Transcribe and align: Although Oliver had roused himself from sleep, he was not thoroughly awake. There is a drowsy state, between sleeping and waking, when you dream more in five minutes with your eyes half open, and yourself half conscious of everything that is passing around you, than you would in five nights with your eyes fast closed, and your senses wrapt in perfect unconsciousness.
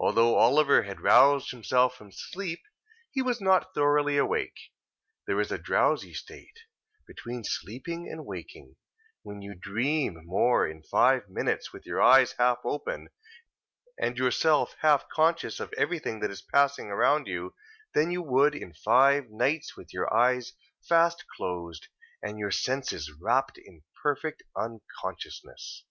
Although 0.00 0.36
Oliver 0.36 0.84
had 0.84 1.02
roused 1.02 1.50
himself 1.50 1.94
from 1.94 2.10
sleep, 2.10 2.62
he 3.10 3.20
was 3.20 3.38
not 3.38 3.74
thoroughly 3.74 4.16
awake. 4.16 4.58
There 5.26 5.38
is 5.42 5.52
a 5.52 5.58
drowsy 5.58 6.14
state, 6.14 6.60
between 7.06 7.44
sleeping 7.44 8.08
and 8.10 8.24
waking, 8.24 8.76
when 9.20 9.42
you 9.42 9.54
dream 9.54 10.22
more 10.24 10.66
in 10.66 10.82
five 10.84 11.28
minutes 11.28 11.70
with 11.70 11.84
your 11.84 12.00
eyes 12.00 12.32
half 12.38 12.60
open, 12.64 13.10
and 14.00 14.16
yourself 14.16 14.74
half 14.80 15.06
conscious 15.10 15.60
of 15.60 15.70
everything 15.76 16.20
that 16.20 16.30
is 16.30 16.40
passing 16.40 16.86
around 16.86 17.26
you, 17.26 17.54
than 17.92 18.10
you 18.10 18.22
would 18.22 18.54
in 18.54 18.72
five 18.72 19.28
nights 19.28 19.76
with 19.76 19.92
your 19.92 20.10
eyes 20.16 20.54
fast 20.88 21.26
closed, 21.36 21.88
and 22.22 22.38
your 22.38 22.50
senses 22.50 23.12
wrapt 23.20 23.58
in 23.58 23.82
perfect 24.02 24.44
unconsciousness. 24.56 25.84